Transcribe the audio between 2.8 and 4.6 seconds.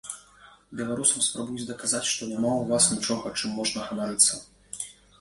нічога, чым можна ганарыцца.